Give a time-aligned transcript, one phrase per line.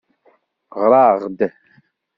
[0.79, 1.39] Ɣɣar-aɣ-d.